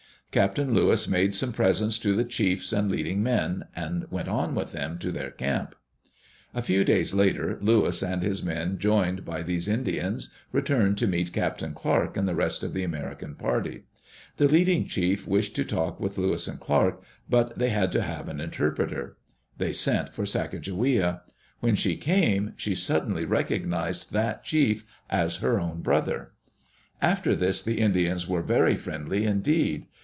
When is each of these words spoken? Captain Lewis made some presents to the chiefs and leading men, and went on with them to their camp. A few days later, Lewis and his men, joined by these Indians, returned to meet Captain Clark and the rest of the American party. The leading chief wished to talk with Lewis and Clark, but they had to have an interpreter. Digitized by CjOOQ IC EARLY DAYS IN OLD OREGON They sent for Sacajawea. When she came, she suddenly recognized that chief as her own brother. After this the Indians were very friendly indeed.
Captain 0.31 0.73
Lewis 0.73 1.09
made 1.09 1.35
some 1.35 1.51
presents 1.51 1.99
to 1.99 2.15
the 2.15 2.23
chiefs 2.23 2.71
and 2.71 2.89
leading 2.89 3.21
men, 3.21 3.65
and 3.75 4.05
went 4.09 4.29
on 4.29 4.55
with 4.55 4.71
them 4.71 4.97
to 4.97 5.11
their 5.11 5.29
camp. 5.29 5.75
A 6.53 6.61
few 6.61 6.85
days 6.85 7.13
later, 7.13 7.57
Lewis 7.59 8.01
and 8.01 8.23
his 8.23 8.41
men, 8.41 8.77
joined 8.79 9.25
by 9.25 9.43
these 9.43 9.67
Indians, 9.67 10.29
returned 10.53 10.97
to 10.99 11.05
meet 11.05 11.33
Captain 11.33 11.73
Clark 11.73 12.15
and 12.15 12.29
the 12.29 12.33
rest 12.33 12.63
of 12.63 12.73
the 12.73 12.85
American 12.85 13.35
party. 13.35 13.83
The 14.37 14.47
leading 14.47 14.87
chief 14.87 15.27
wished 15.27 15.53
to 15.57 15.65
talk 15.65 15.99
with 15.99 16.17
Lewis 16.17 16.47
and 16.47 16.61
Clark, 16.61 17.03
but 17.29 17.57
they 17.59 17.67
had 17.67 17.91
to 17.91 18.01
have 18.01 18.29
an 18.29 18.39
interpreter. 18.39 18.85
Digitized 18.85 18.95
by 18.95 19.03
CjOOQ 19.03 19.03
IC 19.03 19.17
EARLY 19.17 19.17
DAYS 19.17 19.27
IN 19.27 19.51
OLD 19.51 19.59
OREGON 19.59 19.67
They 19.67 19.73
sent 19.73 20.09
for 20.13 20.23
Sacajawea. 20.23 21.21
When 21.59 21.75
she 21.75 21.97
came, 21.97 22.53
she 22.55 22.73
suddenly 22.75 23.25
recognized 23.25 24.13
that 24.13 24.45
chief 24.45 24.85
as 25.09 25.35
her 25.43 25.59
own 25.59 25.81
brother. 25.81 26.31
After 27.01 27.35
this 27.35 27.61
the 27.61 27.81
Indians 27.81 28.29
were 28.29 28.41
very 28.41 28.77
friendly 28.77 29.25
indeed. 29.25 29.87